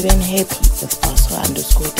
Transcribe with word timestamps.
7. 0.00 0.08
Nasiben 0.08 0.20
happy 0.22 0.56
with 0.80 1.00
Basso 1.02 1.34
underscore 1.36 1.99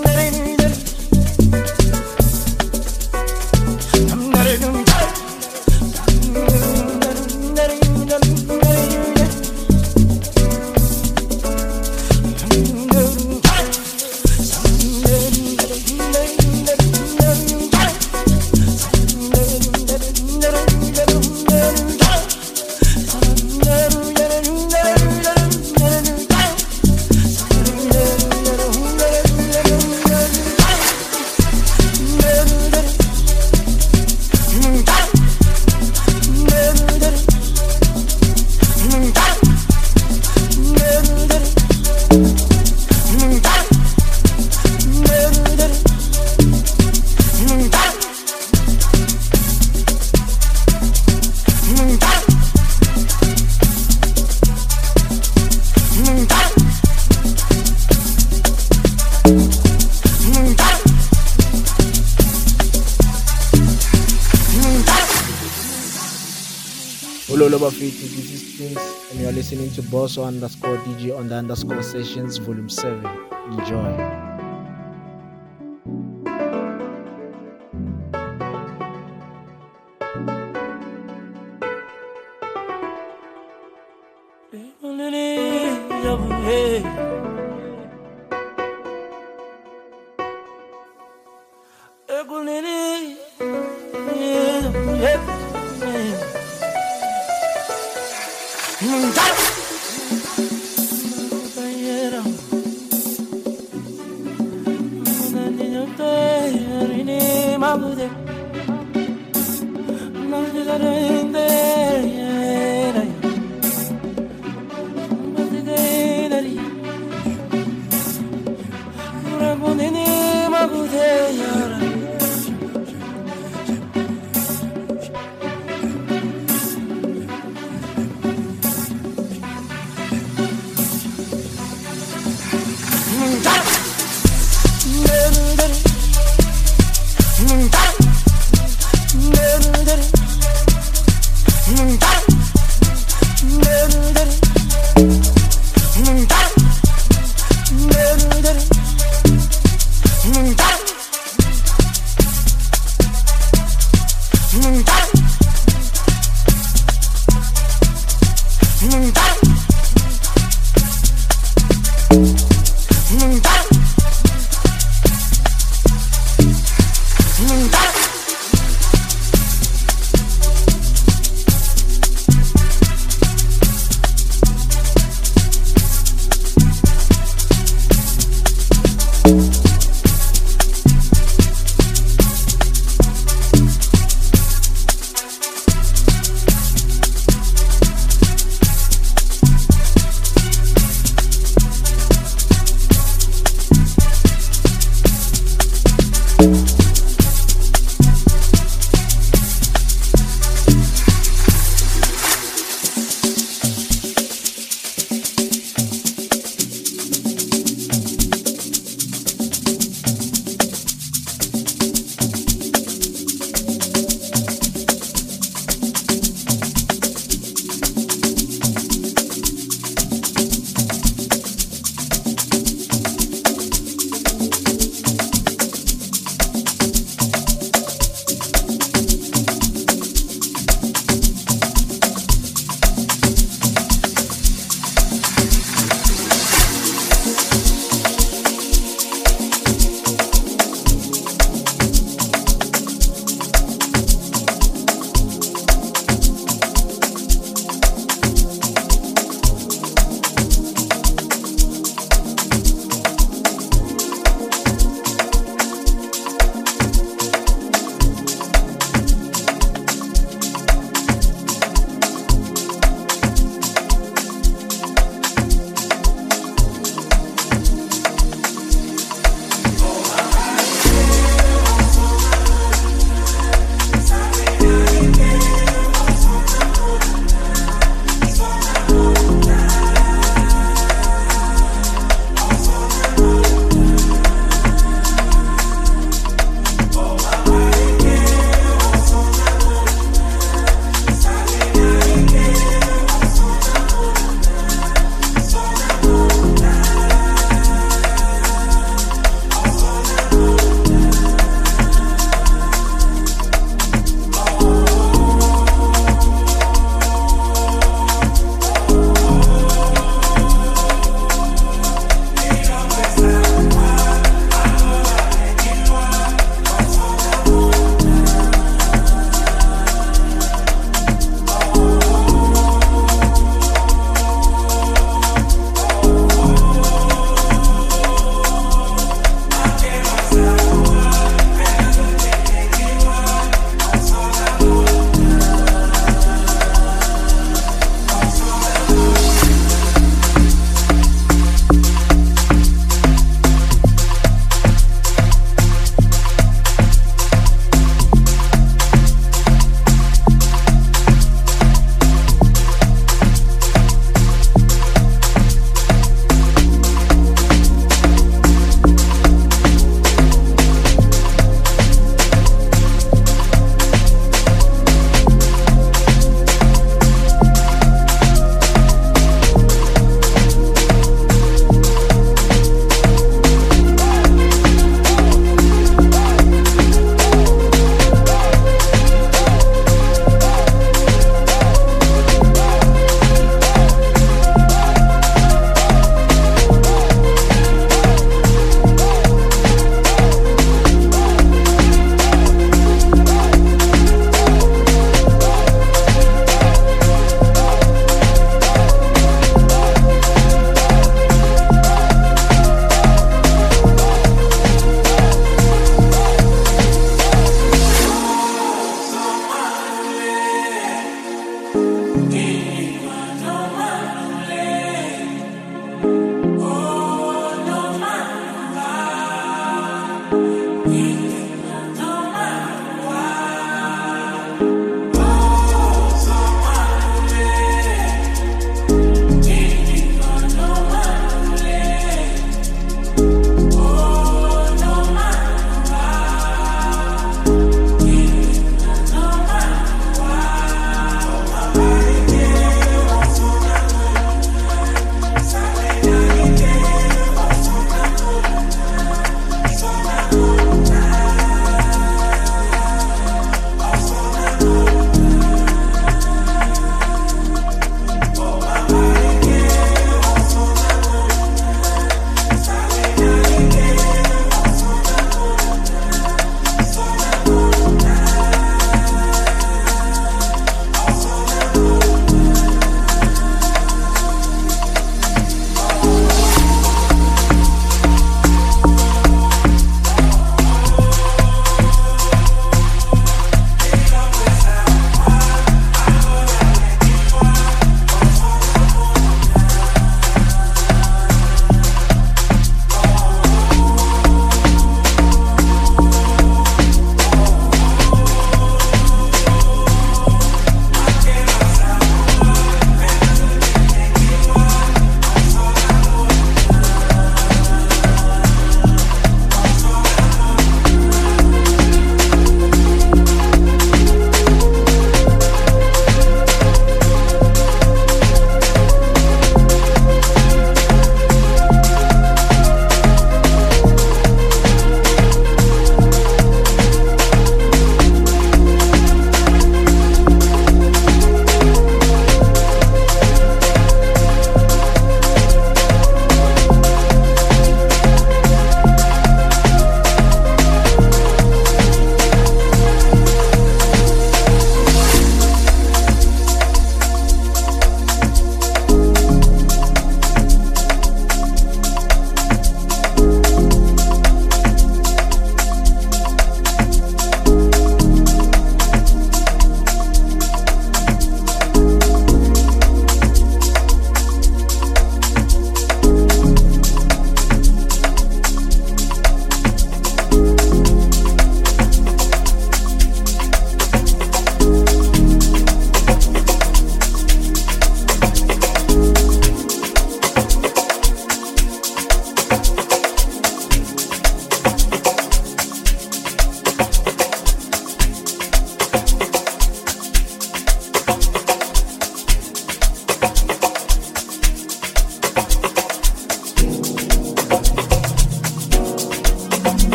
also 70.17 70.25
underscore 70.25 70.75
DJ 70.79 71.17
on 71.17 71.29
the 71.29 71.35
underscore 71.35 71.81
sessions 71.81 72.35
volume 72.35 72.67
7. 72.67 73.05
Enjoy. 73.51 74.20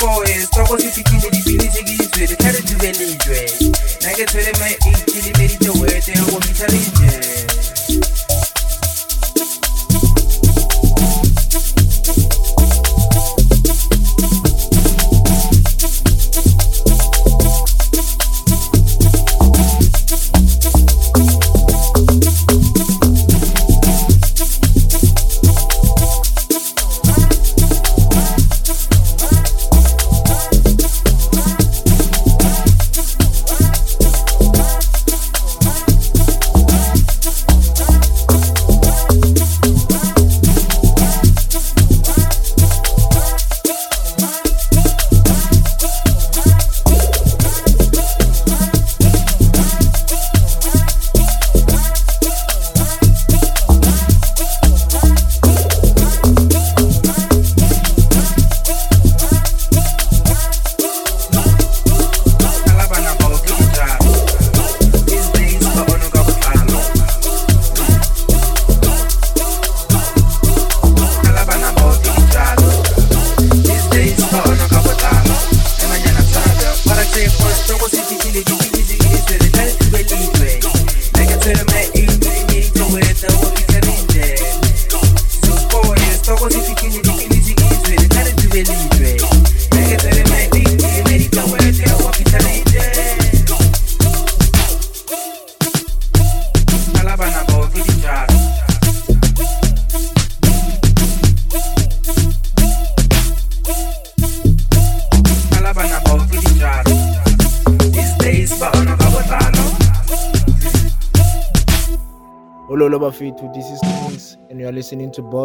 koe 0.00 0.46
tswa 0.50 0.64
go 0.64 0.78
sefikile 0.78 1.30
dipilisi 1.30 1.68
ke 1.68 1.82
ditswele 1.82 2.36
tha 2.36 2.52
re 2.52 2.60
dubeledwe 2.62 3.52
nna 4.00 4.10
ke 4.16 4.24
tshwere 4.26 4.52
ma 4.58 4.68
18 4.68 5.38
meditewete 5.38 6.12
go 6.12 6.40
fitlha 6.40 6.66
le 6.66 6.78
ijee 6.78 8.49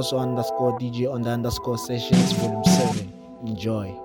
also 0.06 0.20
underscore 0.20 0.78
DJ 0.78 1.12
on 1.12 1.24
the 1.24 1.32
underscore 1.32 1.80
sessions 1.80 2.32
volume 2.34 2.64
7. 2.64 3.12
Enjoy. 3.48 4.05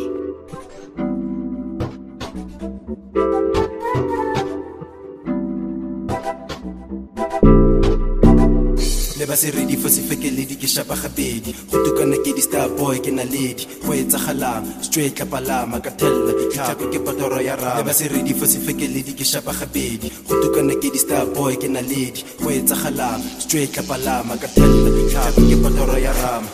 ba 9.31 9.37
se 9.37 9.49
ready 9.51 9.77
for 9.79 9.87
sefekeledi 9.87 10.59
ke 10.59 10.67
shapa 10.67 10.91
gabedi 10.91 11.55
go 11.71 11.79
tukana 11.87 12.19
ke 12.19 12.35
di-star 12.35 12.67
boy 12.75 12.99
ke 12.99 13.15
naledi 13.15 13.63
go 13.79 13.95
etsagalang 13.95 14.67
straight 14.83 15.15
tlapalama 15.15 15.79
ka 15.79 15.91
tella 15.95 16.35
ditlhako 16.35 16.91
ke 16.91 16.99
patoro 16.99 17.39
ya 17.39 17.55
rama. 17.55 17.79
Ba 17.79 17.93
se 17.95 18.11
ready 18.11 18.35
for 18.35 18.43
sefekeledi 18.43 19.15
ke 19.15 19.23
shapa 19.23 19.55
gabedi 19.55 20.11
go 20.27 20.35
tukana 20.43 20.75
ke 20.75 20.91
di-star 20.91 21.23
boy 21.31 21.55
ke 21.55 21.71
naledi 21.71 22.27
go 22.43 22.51
etsagalang 22.51 23.23
straight 23.39 23.71
tlapalama 23.71 24.35
ka 24.35 24.51
tella 24.51 24.89
ditlhako 24.99 25.41
ke 25.47 25.55
patoro 25.63 25.95
ya 25.95 26.11
rama. 26.11 26.49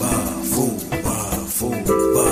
Bafo 0.00 0.66
bafo 1.04 1.68
bafo 2.16 2.31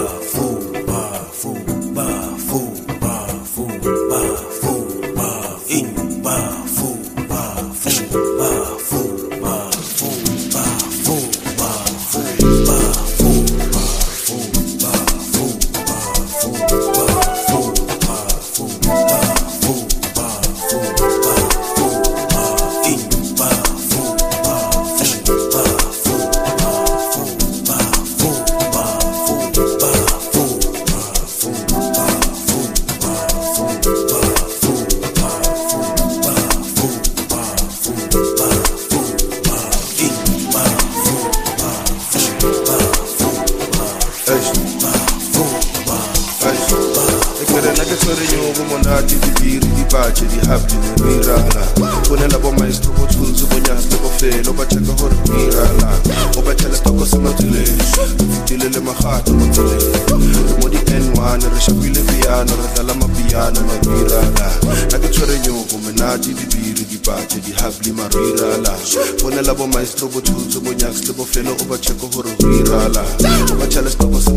chalice 69.91 69.95
to 69.95 70.09
bo 70.09 70.21
tshutsu 70.21 70.61
bo 70.61 70.73
nyaks 70.73 71.09
le 71.09 71.13
bofelo 71.15 71.53
o 71.53 71.65
ba 71.65 71.77
cheko 71.79 72.07
gore 72.09 72.31
go 72.39 72.49
irala. 72.49 73.03
O 73.51 73.55
ba 73.57 73.67
chalice 73.67 73.97
to 73.97 74.07
bo 74.07 74.21
se 74.21 74.31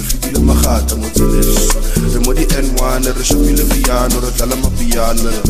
fitile 0.00 0.40
magata 0.40 0.94
re 0.94 2.18
mo 2.24 2.32
di 2.32 2.44
n1 2.44 3.14
re 3.16 3.24
shopile 3.24 3.64
piano 3.64 4.20
re 4.20 4.30
mapiano 4.56 5.22
re 5.22 5.48